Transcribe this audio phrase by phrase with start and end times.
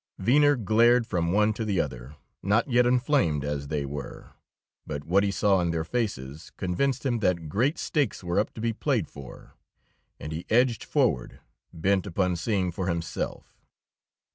[0.17, 4.31] Venner glared from one to the other, not yet inflamed as they were.
[4.87, 8.61] But what he saw in their faces convinced him that great stakes were up to
[8.61, 9.53] be played for,
[10.19, 11.39] and he edged forward
[11.71, 13.61] bent upon seeing for himself.